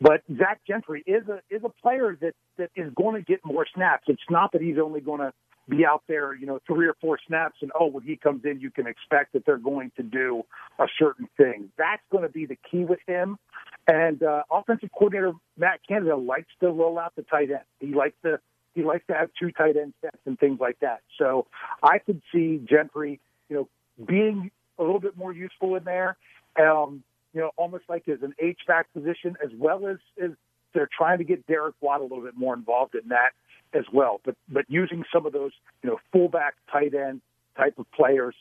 But 0.01 0.23
Zach 0.39 0.61
Gentry 0.65 1.03
is 1.09 1.27
a, 1.29 1.41
is 1.51 1.63
a 1.65 1.69
player 1.69 2.17
that, 2.21 2.35
that 2.57 2.71
is 2.77 2.93
going 2.95 3.17
to 3.17 3.23
get 3.23 3.41
more 3.45 3.67
snaps. 3.75 4.05
It's 4.07 4.23
not 4.31 4.53
that 4.53 4.63
he's 4.63 4.79
only 4.81 5.01
going 5.01 5.21
to 5.21 5.33
be 5.71 5.87
out 5.87 6.03
there, 6.09 6.35
you 6.35 6.47
know, 6.47 6.61
three 6.67 6.87
or 6.87 6.95
four 7.01 7.19
snaps, 7.27 7.59
and 7.63 7.71
oh, 7.79 7.87
when 7.87 8.03
he 8.03 8.17
comes 8.17 8.45
in, 8.45 8.61
you 8.61 8.71
can 8.71 8.87
expect 8.87 9.33
that 9.33 9.47
they're 9.47 9.57
going 9.57 9.93
to 9.97 10.03
do 10.03 10.43
a 10.79 10.87
certain 10.99 11.29
thing. 11.37 11.71
That's 11.79 12.03
going 12.11 12.25
to 12.25 12.29
be 12.29 12.47
the 12.47 12.59
key 12.71 12.85
with 12.85 12.99
him. 13.07 13.39
And 13.87 14.23
uh, 14.23 14.43
offensive 14.51 14.91
coordinator 14.93 15.33
Matt 15.57 15.81
Canada 15.87 16.17
likes 16.17 16.51
to 16.61 16.69
roll 16.69 16.99
out 16.99 17.15
the 17.17 17.23
tight 17.23 17.51
end. 17.51 17.65
He 17.79 17.95
likes 17.95 18.17
to 18.25 18.41
he 18.75 18.83
likes 18.83 19.05
to 19.09 19.15
have 19.15 19.31
two 19.39 19.51
tight 19.51 19.77
end 19.77 19.95
sets 20.01 20.19
and 20.27 20.39
things 20.39 20.61
like 20.61 20.79
that. 20.81 21.01
So 21.19 21.47
I 21.83 21.99
could 21.99 22.23
see 22.33 22.65
Gentry, 22.69 23.19
you 23.49 23.57
know, 23.57 23.69
being 24.05 24.51
a 24.79 24.83
little 24.83 25.01
bit 25.01 25.17
more 25.17 25.33
useful 25.33 25.75
in 25.77 25.85
there. 25.85 26.17
Um, 26.61 27.03
you 27.33 27.41
know, 27.41 27.51
almost 27.57 27.85
like 27.89 28.09
as 28.09 28.23
an 28.23 28.35
H 28.39 28.61
back 28.67 28.93
position, 28.93 29.37
as 29.45 29.51
well 29.57 29.87
as 29.87 29.99
as 30.23 30.31
they're 30.75 30.89
trying 30.97 31.19
to 31.19 31.25
get 31.25 31.47
Derek 31.47 31.75
Watt 31.81 32.01
a 32.01 32.03
little 32.05 32.23
bit 32.23 32.37
more 32.37 32.55
involved 32.55 32.95
in 32.95 33.09
that 33.09 33.31
as 33.73 33.85
well. 33.93 34.21
But 34.25 34.37
but 34.49 34.65
using 34.69 35.05
some 35.13 35.27
of 35.27 35.33
those, 35.33 35.53
you 35.83 35.91
know, 35.91 35.99
fullback, 36.13 36.55
tight 36.71 36.95
end 36.95 37.21
type 37.57 37.79
of 37.79 37.91
players 37.93 38.35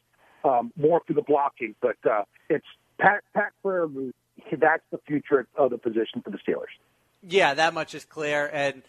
um, 0.44 0.72
more 0.76 1.02
for 1.06 1.14
the 1.14 1.22
blocking. 1.22 1.76
But 1.82 1.98
uh, 2.10 2.24
it's 2.50 2.66
Pat 3.00 3.24
Pat 3.34 3.52
Freiermuth. 3.64 4.14
That's 4.52 4.84
the 4.92 5.00
future 5.06 5.48
of 5.56 5.72
the 5.72 5.78
position 5.78 6.22
for 6.24 6.30
the 6.30 6.38
Steelers. 6.38 6.74
Yeah, 7.22 7.54
that 7.54 7.74
much 7.74 7.94
is 7.94 8.06
clear. 8.06 8.50
And 8.52 8.82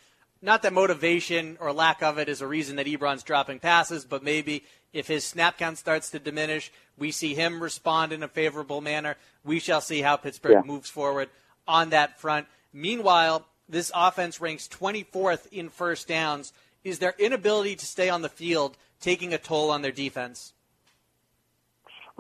not 0.42 0.62
that 0.62 0.72
motivation 0.72 1.58
or 1.60 1.72
lack 1.72 2.02
of 2.02 2.18
it 2.18 2.28
is 2.28 2.40
a 2.40 2.46
reason 2.46 2.76
that 2.76 2.86
Ebron's 2.86 3.22
dropping 3.22 3.58
passes, 3.58 4.04
but 4.04 4.22
maybe 4.22 4.64
if 4.92 5.06
his 5.06 5.24
snap 5.24 5.58
count 5.58 5.78
starts 5.78 6.10
to 6.10 6.18
diminish, 6.18 6.72
we 6.96 7.10
see 7.10 7.34
him 7.34 7.62
respond 7.62 8.12
in 8.12 8.22
a 8.22 8.28
favorable 8.28 8.80
manner. 8.80 9.16
We 9.44 9.58
shall 9.58 9.80
see 9.80 10.00
how 10.00 10.16
Pittsburgh 10.16 10.52
yeah. 10.52 10.62
moves 10.64 10.88
forward 10.88 11.30
on 11.66 11.90
that 11.90 12.20
front. 12.20 12.46
Meanwhile, 12.72 13.46
this 13.68 13.90
offense 13.94 14.40
ranks 14.40 14.68
24th 14.68 15.46
in 15.52 15.68
first 15.68 16.08
downs. 16.08 16.52
Is 16.82 16.98
their 16.98 17.14
inability 17.18 17.76
to 17.76 17.86
stay 17.86 18.08
on 18.08 18.22
the 18.22 18.28
field 18.28 18.76
taking 19.00 19.34
a 19.34 19.38
toll 19.38 19.70
on 19.70 19.82
their 19.82 19.92
defense? 19.92 20.52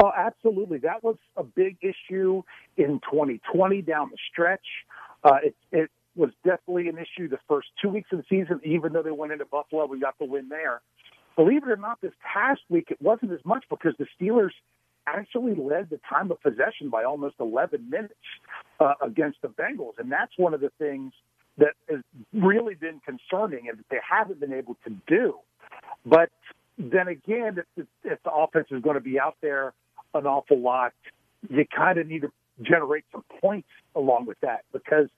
Oh, 0.02 0.10
absolutely. 0.16 0.78
That 0.78 1.02
was 1.02 1.16
a 1.36 1.42
big 1.42 1.76
issue 1.82 2.42
in 2.76 3.00
2020 3.10 3.82
down 3.82 4.10
the 4.10 4.16
stretch. 4.30 4.64
Uh, 5.22 5.36
it, 5.44 5.56
it 5.72 5.90
was 6.16 6.30
definitely 6.44 6.88
an 6.88 6.96
issue 6.96 7.28
the 7.28 7.38
first 7.48 7.68
two 7.82 7.90
weeks 7.90 8.08
of 8.12 8.18
the 8.18 8.24
season, 8.28 8.60
even 8.64 8.92
though 8.92 9.02
they 9.02 9.10
went 9.10 9.32
into 9.32 9.44
Buffalo. 9.44 9.86
We 9.86 10.00
got 10.00 10.18
the 10.18 10.24
win 10.24 10.48
there. 10.48 10.80
Believe 11.36 11.62
it 11.64 11.70
or 11.70 11.76
not, 11.76 12.00
this 12.00 12.12
past 12.20 12.60
week 12.68 12.88
it 12.90 13.00
wasn't 13.00 13.32
as 13.32 13.44
much 13.44 13.64
because 13.68 13.94
the 13.98 14.06
Steelers 14.18 14.50
actually 15.06 15.54
led 15.54 15.90
the 15.90 16.00
time 16.08 16.30
of 16.30 16.40
possession 16.42 16.90
by 16.90 17.04
almost 17.04 17.36
11 17.40 17.88
minutes 17.88 18.14
uh, 18.78 18.94
against 19.02 19.42
the 19.42 19.48
Bengals. 19.48 19.98
And 19.98 20.10
that's 20.10 20.32
one 20.36 20.54
of 20.54 20.60
the 20.60 20.70
things 20.78 21.12
that 21.58 21.74
has 21.88 22.00
really 22.32 22.74
been 22.74 23.00
concerning 23.04 23.68
and 23.68 23.78
that 23.78 23.86
they 23.90 23.98
haven't 24.08 24.40
been 24.40 24.52
able 24.52 24.76
to 24.84 24.90
do. 25.06 25.34
But 26.06 26.30
then 26.78 27.08
again, 27.08 27.58
if, 27.76 27.86
if 28.04 28.22
the 28.22 28.30
offense 28.30 28.68
is 28.70 28.82
going 28.82 28.94
to 28.94 29.00
be 29.00 29.18
out 29.18 29.36
there 29.42 29.74
an 30.14 30.26
awful 30.26 30.58
lot, 30.58 30.92
you 31.48 31.64
kind 31.74 31.98
of 31.98 32.06
need 32.06 32.22
to 32.22 32.32
generate 32.62 33.04
some 33.12 33.24
points 33.40 33.68
along 33.94 34.26
with 34.26 34.38
that 34.40 34.64
because 34.72 35.08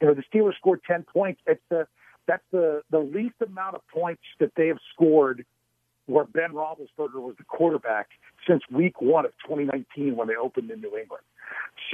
you 0.00 0.06
know 0.06 0.14
the 0.14 0.22
Steelers 0.32 0.54
scored 0.56 0.80
10 0.86 1.04
points. 1.04 1.40
It's 1.46 1.60
the 1.70 1.86
that's 2.26 2.42
the 2.52 2.82
the 2.90 2.98
least 2.98 3.34
amount 3.44 3.76
of 3.76 3.82
points 3.88 4.22
that 4.38 4.52
they 4.56 4.68
have 4.68 4.78
scored 4.92 5.44
where 6.08 6.24
Ben 6.24 6.52
Roethlisberger 6.52 7.20
was 7.20 7.34
the 7.36 7.44
quarterback 7.44 8.08
since 8.48 8.62
Week 8.70 9.00
One 9.00 9.26
of 9.26 9.32
2019 9.46 10.16
when 10.16 10.26
they 10.28 10.36
opened 10.36 10.70
in 10.70 10.80
New 10.80 10.96
England. 10.96 11.22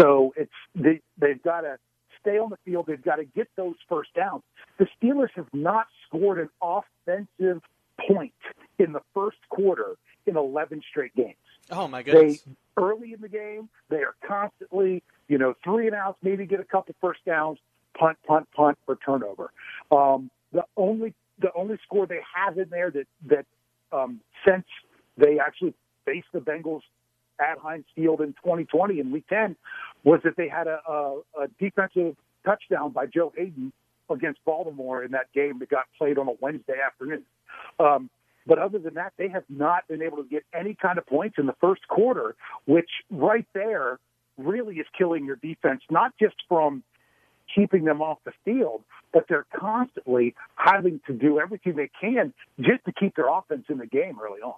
So 0.01 0.33
it's 0.37 0.53
they 0.75 1.01
they've 1.19 1.43
got 1.43 1.63
to 1.63 1.79
stay 2.21 2.39
on 2.39 2.51
the 2.51 2.59
field. 2.65 2.87
They've 2.87 3.03
got 3.03 3.17
to 3.17 3.25
get 3.25 3.49
those 3.57 3.75
first 3.89 4.15
downs. 4.15 4.43
The 4.79 4.87
Steelers 4.97 5.31
have 5.35 5.49
not 5.53 5.87
scored 6.07 6.39
an 6.39 6.49
offensive 6.63 7.63
point 8.09 8.33
in 8.79 8.93
the 8.93 9.01
first 9.15 9.39
quarter 9.51 9.97
in 10.27 10.37
11 10.37 10.83
straight 10.89 11.15
games. 11.15 11.37
Oh 11.71 11.89
my 11.89 12.03
goodness! 12.03 12.43
They 12.43 12.53
early 12.77 13.13
in 13.13 13.21
the 13.21 13.29
game, 13.29 13.69
they 13.89 13.99
are 13.99 14.15
constantly, 14.27 15.03
you 15.29 15.39
know, 15.39 15.55
three 15.65 15.87
and 15.87 15.95
outs, 15.95 16.19
maybe 16.23 16.47
get 16.47 16.61
a 16.61 16.65
couple 16.65 16.95
first 17.01 17.25
downs, 17.25 17.59
punt, 17.99 18.19
punt, 18.27 18.49
punt, 18.55 18.79
or 18.87 18.97
turnover. 18.97 19.51
Um, 19.91 20.31
the 20.53 20.65
only 20.77 21.15
the 21.41 21.51
only 21.55 21.79
score 21.85 22.07
they 22.07 22.21
have 22.35 22.59
in 22.59 22.69
there 22.71 22.91
that 22.91 23.07
that 23.27 23.47
um, 23.95 24.21
since 24.47 24.65
they 25.17 25.39
actually 25.39 25.75
faced 26.05 26.29
the 26.33 26.41
Bengals 26.41 26.81
at 27.41 27.59
Heinz 27.59 27.85
Field 27.95 28.21
in 28.21 28.29
2020 28.45 29.01
in 29.01 29.11
Week 29.11 29.27
10 29.29 29.57
was 30.05 30.21
that 30.25 30.37
they 30.37 30.49
had 30.49 30.67
a, 30.67 30.81
a, 30.89 31.21
a 31.43 31.49
defensive 31.59 32.17
touchdown 32.45 32.91
by 32.91 33.07
Joe 33.07 33.33
Haden 33.37 33.73
against 34.11 34.45
Baltimore 34.45 35.03
in 35.03 35.13
that 35.13 35.33
game 35.35 35.59
that 35.61 35.69
got 35.69 35.85
played 35.99 36.19
on 36.19 36.29
a 36.29 36.33
Wednesday 36.41 36.77
afternoon. 36.85 37.23
Um, 37.79 38.11
but 38.47 38.59
other 38.59 38.79
than 38.79 38.95
that, 38.95 39.15
they 39.17 39.29
have 39.29 39.45
not 39.49 39.89
been 39.89 40.03
able 40.03 40.19
to 40.19 40.29
get 40.29 40.45
any 40.53 40.75
kind 40.75 40.99
of 40.99 41.07
points 41.07 41.37
in 41.39 41.47
the 41.47 41.55
first 41.61 41.89
quarter, 41.89 42.37
which 42.67 42.91
right 43.11 43.47
there 43.55 43.99
really 44.37 44.77
is 44.77 44.87
killing 44.97 45.25
your 45.25 45.37
defense, 45.37 45.81
not 45.91 46.13
just 46.21 46.35
from 46.49 46.83
keeping 47.55 47.85
them 47.85 48.03
off 48.03 48.19
the 48.25 48.33
field, 48.45 48.83
but 49.13 49.27
they're 49.29 49.47
constantly 49.57 50.35
having 50.57 51.01
to 51.07 51.13
do 51.13 51.39
everything 51.39 51.77
they 51.77 51.91
can 52.01 52.33
just 52.61 52.85
to 52.85 52.93
keep 52.93 53.15
their 53.17 53.29
offense 53.29 53.67
in 53.69 53.79
the 53.79 53.87
game 53.87 54.19
early 54.23 54.41
on. 54.41 54.55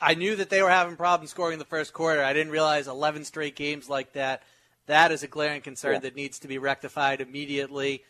I 0.00 0.14
knew 0.14 0.36
that 0.36 0.50
they 0.50 0.62
were 0.62 0.70
having 0.70 0.96
problems 0.96 1.30
scoring 1.30 1.54
in 1.54 1.58
the 1.58 1.64
first 1.64 1.92
quarter. 1.92 2.22
I 2.22 2.32
didn't 2.32 2.52
realize 2.52 2.86
11 2.86 3.24
straight 3.24 3.56
games 3.56 3.88
like 3.88 4.12
that. 4.12 4.42
That 4.86 5.10
is 5.10 5.22
a 5.22 5.28
glaring 5.28 5.62
concern 5.62 5.94
yeah. 5.94 6.00
that 6.00 6.16
needs 6.16 6.38
to 6.40 6.48
be 6.48 6.58
rectified 6.58 7.20
immediately. 7.20 8.04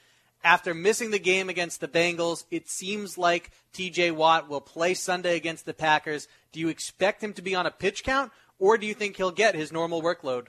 After 0.45 0.75
missing 0.75 1.11
the 1.11 1.19
game 1.19 1.49
against 1.49 1.81
the 1.81 1.89
Bengals, 1.89 2.45
it 2.51 2.69
seems 2.69 3.17
like 3.17 3.51
TJ 3.73 4.13
Watt 4.13 4.49
will 4.49 4.61
play 4.61 4.95
Sunday 4.95 5.37
against 5.37 5.65
the 5.65 5.75
Packers. 5.75 6.29
Do 6.53 6.61
you 6.61 6.69
expect 6.69 7.23
him 7.23 7.33
to 7.35 7.43
be 7.43 7.55
on 7.55 7.67
a 7.67 7.71
pitch 7.71 8.05
count, 8.05 8.33
or 8.59 8.79
do 8.79 8.87
you 8.87 8.95
think 8.95 9.17
he'll 9.17 9.31
get 9.31 9.55
his 9.55 9.73
normal 9.73 10.03
workload? 10.03 10.49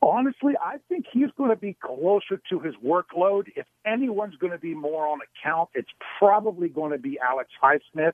Honestly, 0.00 0.54
I 0.62 0.76
think 0.88 1.06
he's 1.12 1.30
going 1.36 1.50
to 1.50 1.56
be 1.56 1.76
closer 1.80 2.40
to 2.50 2.60
his 2.60 2.74
workload. 2.84 3.48
If 3.56 3.66
anyone's 3.84 4.36
going 4.36 4.52
to 4.52 4.58
be 4.58 4.74
more 4.74 5.08
on 5.08 5.18
account, 5.20 5.70
it's 5.74 5.90
probably 6.18 6.68
going 6.68 6.92
to 6.92 6.98
be 6.98 7.18
Alex 7.18 7.50
Highsmith, 7.62 8.12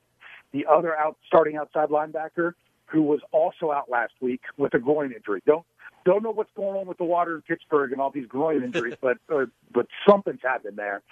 the 0.51 0.65
other 0.65 0.97
out 0.97 1.17
starting 1.27 1.57
outside 1.57 1.89
linebacker, 1.89 2.53
who 2.87 3.03
was 3.03 3.19
also 3.31 3.71
out 3.71 3.89
last 3.89 4.13
week 4.19 4.41
with 4.57 4.73
a 4.73 4.79
groin 4.79 5.11
injury. 5.11 5.41
Don't 5.45 5.65
don't 6.05 6.23
know 6.23 6.31
what's 6.31 6.51
going 6.55 6.79
on 6.79 6.87
with 6.87 6.97
the 6.97 7.03
water 7.03 7.35
in 7.35 7.41
Pittsburgh 7.41 7.91
and 7.91 7.99
all 7.99 8.11
these 8.11 8.27
groin 8.27 8.63
injuries, 8.63 8.95
but 9.01 9.17
uh, 9.33 9.45
but 9.71 9.87
something's 10.07 10.41
happened 10.41 10.77
there. 10.77 11.03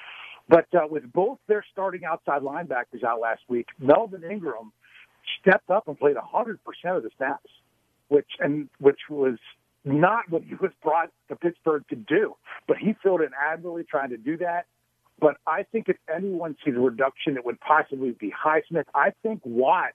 But 0.49 0.67
uh, 0.73 0.87
with 0.89 1.11
both 1.11 1.39
their 1.47 1.63
starting 1.71 2.03
outside 2.03 2.41
linebackers 2.41 3.03
out 3.03 3.19
last 3.19 3.41
week, 3.47 3.67
Melvin 3.79 4.23
Ingram 4.23 4.71
stepped 5.39 5.69
up 5.69 5.87
and 5.87 5.97
played 5.97 6.15
100% 6.15 6.57
of 6.85 7.03
the 7.03 7.09
snaps, 7.17 7.49
which 8.09 8.29
and 8.39 8.69
which 8.79 8.99
was 9.09 9.37
not 9.85 10.29
what 10.29 10.43
he 10.43 10.55
was 10.55 10.71
brought 10.81 11.09
to 11.29 11.35
Pittsburgh 11.35 11.83
to 11.89 11.95
do. 11.95 12.35
But 12.67 12.77
he 12.77 12.95
filled 13.03 13.21
in 13.21 13.29
admirably 13.39 13.83
trying 13.83 14.09
to 14.09 14.17
do 14.17 14.37
that. 14.37 14.65
But 15.19 15.37
I 15.45 15.63
think 15.63 15.89
if 15.89 15.97
anyone 16.13 16.57
sees 16.65 16.75
a 16.75 16.79
reduction, 16.79 17.37
it 17.37 17.45
would 17.45 17.59
possibly 17.59 18.11
be 18.11 18.31
Highsmith. 18.31 18.85
I 18.95 19.13
think 19.21 19.41
Watt, 19.43 19.93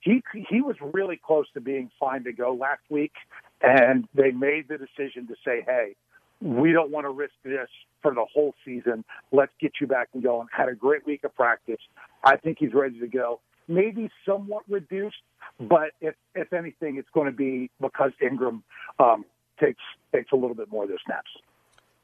he 0.00 0.22
he 0.48 0.60
was 0.60 0.76
really 0.80 1.18
close 1.24 1.46
to 1.54 1.60
being 1.60 1.90
fine 1.98 2.24
to 2.24 2.32
go 2.32 2.52
last 2.52 2.82
week, 2.90 3.12
and 3.62 4.06
they 4.14 4.30
made 4.30 4.68
the 4.68 4.76
decision 4.76 5.26
to 5.28 5.34
say, 5.44 5.62
"Hey, 5.62 5.96
we 6.40 6.72
don't 6.72 6.90
want 6.90 7.04
to 7.06 7.10
risk 7.10 7.34
this 7.42 7.68
for 8.02 8.14
the 8.14 8.24
whole 8.32 8.54
season. 8.64 9.04
Let's 9.32 9.52
get 9.60 9.72
you 9.80 9.86
back 9.86 10.08
and 10.14 10.22
going." 10.22 10.48
Had 10.50 10.68
a 10.68 10.74
great 10.74 11.06
week 11.06 11.24
of 11.24 11.34
practice. 11.34 11.80
I 12.22 12.36
think 12.36 12.58
he's 12.60 12.74
ready 12.74 12.98
to 13.00 13.06
go 13.06 13.40
maybe 13.68 14.10
somewhat 14.26 14.64
reduced, 14.68 15.22
but 15.58 15.90
if 16.00 16.14
if 16.34 16.52
anything, 16.52 16.96
it's 16.96 17.08
going 17.12 17.26
to 17.26 17.36
be 17.36 17.70
because 17.80 18.12
Ingram 18.20 18.62
um, 18.98 19.24
takes 19.60 19.82
takes 20.12 20.32
a 20.32 20.36
little 20.36 20.54
bit 20.54 20.70
more 20.70 20.84
of 20.84 20.88
their 20.88 20.98
snaps. 21.04 21.30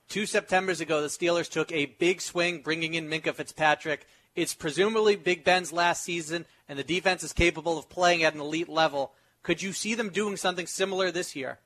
Two 0.09 0.27
September's 0.27 0.81
ago, 0.81 1.01
the 1.03 1.09
Steelers 1.09 1.49
took 1.49 1.71
a 1.71 1.87
big 1.87 2.21
swing, 2.21 2.63
bringing 2.63 2.95
in 2.95 3.09
Minkah 3.09 3.35
Fitzpatrick. 3.35 4.07
It's 4.35 4.55
presumably 4.55 5.17
Big 5.17 5.45
Ben's 5.45 5.73
last 5.73 6.03
season, 6.03 6.47
and 6.69 6.79
the 6.79 6.85
defense 6.85 7.23
is 7.23 7.33
capable 7.33 7.79
of 7.79 7.89
playing 7.89 8.25
at 8.25 8.35
an 8.35 8.41
elite 8.41 8.69
level. 8.69 9.13
Could 9.43 9.63
you 9.63 9.73
see 9.73 9.95
them 9.95 10.11
doing 10.11 10.37
something 10.37 10.67
similar 10.67 11.11
this 11.11 11.37
year? 11.37 11.59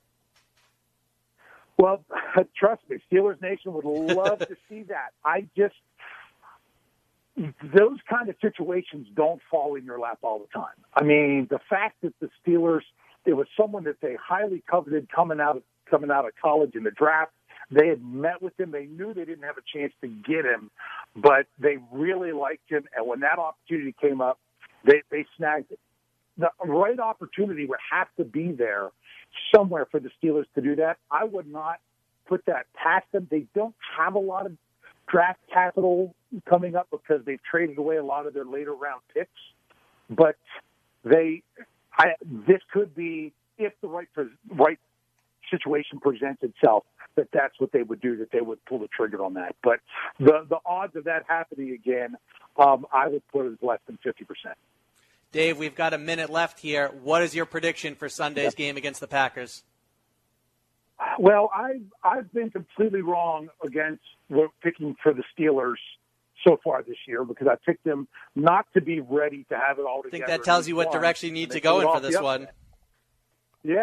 Well, 1.77 2.05
trust 2.57 2.83
me, 2.89 2.99
Steelers 3.11 3.41
Nation 3.43 3.73
would 3.73 3.85
love 3.85 4.39
to 4.41 4.57
see 4.69 4.85
that. 4.85 5.11
I 5.25 5.49
just 5.57 5.75
those 7.37 7.99
kind 8.09 8.29
of 8.29 8.37
situations 8.41 9.09
don't 9.15 9.41
fall 9.51 9.75
in 9.75 9.85
your 9.85 9.99
lap 9.99 10.19
all 10.23 10.39
the 10.39 10.47
time. 10.55 10.77
I 10.95 11.03
mean, 11.03 11.49
the 11.51 11.59
fact 11.69 11.97
that 12.03 12.15
the 12.21 12.31
Steelers, 12.47 12.83
it 13.27 13.33
was 13.33 13.49
someone 13.61 13.85
that 13.85 14.01
they 14.01 14.17
highly 14.23 14.63
coveted 14.71 15.09
coming 15.11 15.41
out 15.41 15.57
of 15.57 15.63
coming 15.91 16.11
out 16.11 16.27
of 16.27 16.33
college 16.41 16.75
in 16.75 16.85
the 16.85 16.91
draft. 16.91 17.33
They 17.71 17.89
had 17.89 18.05
met 18.05 18.43
with 18.43 18.59
him. 18.59 18.71
They 18.71 18.87
knew 18.87 19.15
they 19.15 19.25
didn't 19.25 19.45
have 19.45 19.57
a 19.57 19.79
chance 19.79 19.93
to 20.03 20.07
get 20.07 20.45
him, 20.45 20.71
but 21.17 21.47
they 21.59 21.79
really 21.91 22.33
liked 22.33 22.71
him. 22.71 22.85
And 22.97 23.07
when 23.07 23.21
that 23.21 23.39
opportunity 23.39 23.95
came 24.01 24.21
up, 24.21 24.39
they, 24.85 25.03
they 25.11 25.25
snagged 25.37 25.73
it. 25.73 25.79
The 26.39 26.51
right 26.65 26.99
opportunity 26.99 27.67
would 27.67 27.79
have 27.91 28.09
to 28.17 28.25
be 28.25 28.53
there 28.53 28.91
somewhere 29.55 29.87
for 29.91 30.01
the 30.01 30.11
Steelers 30.23 30.47
to 30.55 30.61
do 30.61 30.77
that. 30.77 30.99
I 31.11 31.25
would 31.25 31.47
not 31.47 31.79
put 32.27 32.45
that 32.47 32.67
past 32.75 33.07
them. 33.13 33.29
They 33.31 33.47
don't 33.55 33.75
have 33.97 34.15
a 34.15 34.19
lot 34.19 34.47
of 34.47 34.53
draft 35.09 35.41
capital 35.53 36.15
coming 36.49 36.75
up 36.75 36.89
because 36.91 37.25
they've 37.25 37.43
traded 37.49 37.79
away 37.79 37.97
a 37.97 38.05
lot 38.05 38.27
of 38.27 38.35
their 38.35 38.45
later 38.45 38.75
round 38.75 39.03
picks. 39.13 39.31
But 40.11 40.37
they, 41.05 41.43
I, 41.97 42.15
this 42.23 42.61
could 42.73 42.95
be 42.95 43.33
if 43.59 43.73
the 43.81 43.89
right 43.89 44.09
right 44.51 44.79
situation 45.51 46.01
presents 46.01 46.43
itself 46.43 46.85
that 47.17 47.29
that's 47.33 47.55
what 47.59 47.71
they 47.73 47.83
would 47.83 48.01
do 48.01 48.17
that 48.17 48.33
they 48.33 48.41
would 48.41 48.65
pull 48.65 48.79
the 48.79 48.89
trigger 48.89 49.25
on 49.25 49.35
that. 49.35 49.55
But 49.63 49.81
the 50.19 50.47
the 50.49 50.59
odds 50.67 50.97
of 50.97 51.05
that 51.05 51.25
happening 51.29 51.71
again, 51.71 52.17
um, 52.57 52.87
I 52.93 53.09
would 53.09 53.23
put 53.29 53.47
it 53.47 53.63
less 53.63 53.81
than 53.87 53.99
fifty 54.03 54.25
percent. 54.25 54.57
Dave, 55.35 55.59
we've 55.59 55.75
got 55.75 55.93
a 55.93 55.99
minute 55.99 56.31
left 56.31 56.61
here. 56.61 56.93
What 57.03 57.21
is 57.21 57.35
your 57.35 57.45
prediction 57.45 57.97
for 57.97 58.09
Sunday's 58.09 58.55
game 58.55 58.77
against 58.77 59.01
the 59.01 59.09
Packers? 59.09 59.65
Well, 61.19 61.51
I've 61.53 61.83
I've 62.05 62.33
been 62.33 62.51
completely 62.51 63.03
wrong 63.03 63.49
against 63.67 64.05
picking 64.63 64.95
for 65.03 65.13
the 65.13 65.25
Steelers 65.37 65.75
so 66.45 66.61
far 66.63 66.85
this 66.85 66.97
year 67.09 67.25
because 67.25 67.49
I 67.49 67.57
picked 67.67 67.83
them 67.83 68.07
not 68.37 68.67
to 68.75 68.81
be 68.81 69.01
ready 69.01 69.45
to 69.49 69.59
have 69.59 69.81
it 69.81 69.83
all 69.83 70.05
together. 70.05 70.25
I 70.25 70.27
think 70.29 70.39
that 70.39 70.45
tells 70.45 70.69
you 70.69 70.77
what 70.77 70.91
one, 70.91 71.01
direction 71.01 71.31
you 71.31 71.35
need 71.35 71.51
to 71.51 71.61
go 71.61 71.81
in 71.81 71.89
for 71.89 72.01
this 72.01 72.21
one. 72.21 72.47
Yeah. 73.65 73.83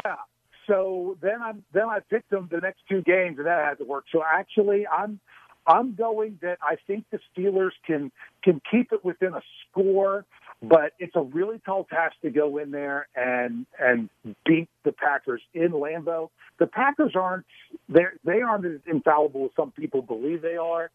So 0.67 1.17
then 1.21 1.41
I 1.41 1.51
then 1.73 1.89
I 1.89 1.99
picked 1.99 2.29
them 2.29 2.47
the 2.49 2.61
next 2.61 2.79
two 2.87 3.01
games, 3.01 3.39
and 3.39 3.45
that 3.45 3.65
had 3.65 3.77
to 3.79 3.83
work. 3.83 4.05
So 4.09 4.23
actually, 4.25 4.87
I'm 4.87 5.19
I'm 5.67 5.95
going 5.95 6.39
that 6.41 6.59
I 6.61 6.77
think 6.87 7.05
the 7.11 7.19
Steelers 7.35 7.71
can 7.85 8.11
can 8.41 8.61
keep 8.71 8.93
it 8.93 9.03
within 9.03 9.33
a 9.33 9.41
score, 9.69 10.25
but 10.61 10.93
it's 10.99 11.15
a 11.15 11.21
really 11.21 11.59
tall 11.65 11.85
task 11.85 12.15
to 12.21 12.29
go 12.29 12.57
in 12.57 12.71
there 12.71 13.07
and 13.15 13.65
and 13.79 14.09
beat 14.45 14.69
the 14.83 14.91
Packers 14.91 15.41
in 15.53 15.71
Lambeau. 15.71 16.29
The 16.59 16.67
Packers 16.67 17.13
aren't 17.15 17.45
they 17.89 18.03
they 18.23 18.41
aren't 18.41 18.65
as 18.65 18.81
infallible 18.85 19.45
as 19.45 19.51
some 19.55 19.71
people 19.71 20.01
believe 20.01 20.41
they 20.41 20.57
are, 20.57 20.91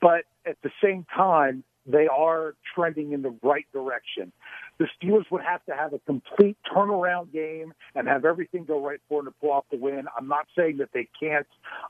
but 0.00 0.24
at 0.46 0.56
the 0.62 0.70
same 0.82 1.06
time 1.14 1.62
they 1.86 2.08
are 2.08 2.54
trending 2.74 3.12
in 3.12 3.22
the 3.22 3.34
right 3.42 3.66
direction. 3.72 4.32
The 4.78 4.88
Steelers 4.96 5.30
would 5.30 5.42
have 5.42 5.64
to 5.66 5.74
have 5.74 5.92
a 5.92 5.98
complete 6.00 6.56
turnaround 6.74 7.30
game 7.32 7.74
and 7.94 8.08
have 8.08 8.24
everything 8.24 8.64
go 8.64 8.84
right 8.84 9.00
for 9.08 9.22
them 9.22 9.32
to 9.32 9.38
pull 9.40 9.52
off 9.52 9.64
the 9.70 9.76
win. 9.76 10.06
I'm 10.16 10.26
not 10.26 10.46
saying 10.56 10.78
that 10.78 10.88
they 10.94 11.08
can't. 11.20 11.46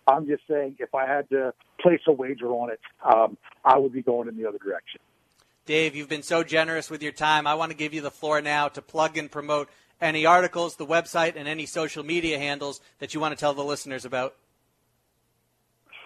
I'm 0.07 0.27
just 0.27 0.43
saying 0.51 0.77
if 0.81 0.95
I 0.95 1.07
had 1.07 1.29
to 1.31 1.55
place 1.81 2.01
a 2.09 2.13
wager 2.13 2.49
on 2.49 2.71
it, 2.71 2.81
um, 3.05 3.39
I 3.65 3.79
would 3.79 3.93
be 3.93 4.03
going 4.03 4.29
in 4.29 4.37
the 4.37 4.47
other 4.49 4.59
direction. 4.59 5.01
Dave, 5.67 5.97
you've 5.97 6.11
been 6.11 6.23
so 6.23 6.45
generous 6.45 6.91
with 6.91 7.03
your 7.03 7.13
time. 7.13 7.47
I 7.47 7.55
want 7.55 7.71
to 7.71 7.77
give 7.77 7.95
you 7.95 8.03
the 8.03 8.11
floor 8.11 8.43
now 8.43 8.69
to 8.69 8.83
plug 8.83 9.17
and 9.17 9.31
promote 9.31 9.71
any 9.99 10.27
articles, 10.27 10.77
the 10.77 10.87
website, 10.87 11.37
and 11.37 11.49
any 11.49 11.65
social 11.65 12.05
media 12.05 12.39
handles 12.39 12.83
that 12.99 13.15
you 13.15 13.21
want 13.21 13.33
to 13.33 13.41
tell 13.41 13.55
the 13.55 13.65
listeners 13.65 14.05
about. 14.05 14.35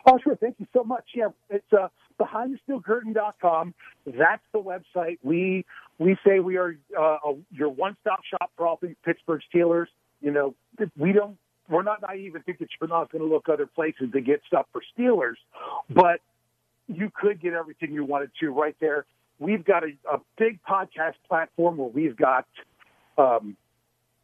Oh, 0.06 0.18
sure. 0.22 0.36
Thank 0.36 0.56
you 0.58 0.66
so 0.72 0.84
much. 0.84 1.04
Yeah, 1.14 1.28
it's 1.50 1.72
uh, 1.72 1.88
behindthesteelcurtain.com. 2.20 3.74
That's 4.06 4.42
the 4.52 4.60
website. 4.60 5.18
We 5.22 5.64
we 5.98 6.16
say 6.24 6.38
we 6.38 6.56
are 6.56 6.76
uh, 6.98 7.16
your 7.50 7.68
one-stop 7.70 8.20
shop 8.30 8.52
for 8.56 8.66
all 8.66 8.76
things 8.76 8.94
Pittsburgh 9.04 9.42
Steelers. 9.52 9.86
You 10.20 10.30
know, 10.30 10.54
we 10.96 11.12
don't. 11.12 11.36
We're 11.68 11.82
not 11.82 12.00
naive 12.00 12.36
and 12.36 12.44
think 12.44 12.60
that 12.60 12.68
you're 12.80 12.88
not 12.88 13.10
going 13.10 13.22
to 13.22 13.28
look 13.28 13.48
other 13.48 13.66
places 13.66 14.12
to 14.12 14.20
get 14.20 14.40
stuff 14.46 14.66
for 14.72 14.80
Steelers, 14.96 15.34
but 15.90 16.20
you 16.86 17.10
could 17.12 17.42
get 17.42 17.52
everything 17.52 17.92
you 17.92 18.04
wanted 18.04 18.30
to 18.40 18.50
right 18.50 18.76
there. 18.80 19.04
We've 19.38 19.64
got 19.64 19.84
a, 19.84 19.92
a 20.12 20.20
big 20.36 20.60
podcast 20.68 21.14
platform 21.28 21.76
where 21.76 21.88
we've 21.88 22.16
got 22.16 22.46
um, 23.16 23.56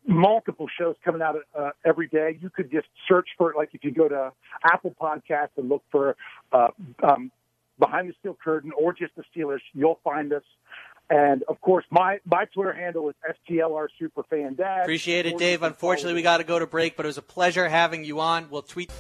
multiple 0.07 0.67
shows 0.79 0.97
coming 1.05 1.23
out 1.23 1.37
uh, 1.59 1.71
every 1.85 2.09
day. 2.09 2.39
You 2.41 2.51
could 2.51 2.71
just 2.71 2.89
search 3.09 3.29
for 3.39 3.51
it, 3.51 3.57
like 3.57 3.71
if 3.73 3.85
you 3.85 3.91
go 3.91 4.09
to 4.09 4.33
Apple 4.65 4.95
Podcasts 5.01 5.57
and 5.57 5.69
look 5.69 5.83
for 5.91 6.17
uh, 6.53 6.69
um, 7.03 7.31
Behind 7.79 8.09
the 8.09 8.15
Steel 8.21 8.37
Curtain 8.43 8.71
or 8.79 8.93
just 8.93 9.13
the 9.17 9.25
Steelers, 9.35 9.61
you'll 9.73 9.99
find 10.05 10.33
us. 10.33 10.45
And 11.11 11.43
of 11.49 11.61
course, 11.61 11.85
my 11.91 12.19
my 12.25 12.47
Twitter 12.47 12.73
handle 12.73 13.11
is 13.11 13.15
STLR 13.51 13.89
Superfan 14.01 14.57
Dad. 14.57 14.83
Appreciate 14.83 15.27
it, 15.27 15.37
Dave. 15.37 15.63
Unfortunately, 15.63 16.15
we 16.15 16.23
got 16.23 16.39
to 16.39 16.45
go 16.45 16.59
to 16.59 16.67
break, 16.67 16.97
but 16.97 17.05
it 17.05 17.09
was 17.09 17.19
a 17.19 17.23
pleasure 17.23 17.69
having 17.69 18.05
you 18.05 18.21
on. 18.21 18.49
We'll 18.49 18.63
tweet. 18.63 18.91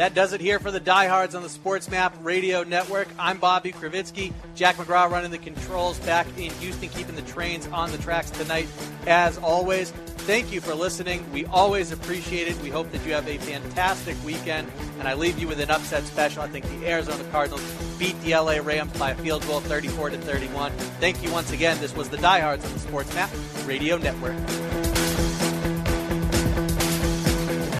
That 0.00 0.14
does 0.14 0.32
it 0.32 0.40
here 0.40 0.58
for 0.58 0.70
the 0.70 0.80
diehards 0.80 1.34
on 1.34 1.42
the 1.42 1.50
Sports 1.50 1.90
Map 1.90 2.16
Radio 2.22 2.62
Network. 2.62 3.06
I'm 3.18 3.36
Bobby 3.36 3.70
Krivitsky. 3.70 4.32
Jack 4.54 4.76
McGraw 4.76 5.10
running 5.10 5.30
the 5.30 5.36
controls 5.36 5.98
back 5.98 6.26
in 6.38 6.50
Houston, 6.52 6.88
keeping 6.88 7.16
the 7.16 7.22
trains 7.30 7.66
on 7.66 7.92
the 7.92 7.98
tracks 7.98 8.30
tonight. 8.30 8.66
As 9.06 9.36
always, 9.36 9.90
thank 9.90 10.52
you 10.52 10.62
for 10.62 10.74
listening. 10.74 11.30
We 11.34 11.44
always 11.44 11.92
appreciate 11.92 12.48
it. 12.48 12.58
We 12.62 12.70
hope 12.70 12.90
that 12.92 13.04
you 13.04 13.12
have 13.12 13.28
a 13.28 13.36
fantastic 13.36 14.16
weekend. 14.24 14.72
And 15.00 15.06
I 15.06 15.12
leave 15.12 15.38
you 15.38 15.46
with 15.46 15.60
an 15.60 15.70
upset 15.70 16.04
special. 16.04 16.40
I 16.40 16.48
think 16.48 16.64
the 16.80 16.88
Arizona 16.90 17.22
Cardinals 17.24 17.62
beat 17.98 18.18
the 18.22 18.36
LA 18.36 18.56
Rams 18.62 18.98
by 18.98 19.10
a 19.10 19.14
field 19.16 19.46
goal, 19.46 19.60
34 19.60 20.08
to 20.08 20.16
31. 20.16 20.72
Thank 20.98 21.22
you 21.22 21.30
once 21.30 21.52
again. 21.52 21.78
This 21.78 21.94
was 21.94 22.08
the 22.08 22.16
diehards 22.16 22.64
on 22.64 22.72
the 22.72 22.78
Sports 22.78 23.14
Map 23.14 23.28
Radio 23.66 23.98
Network. 23.98 24.89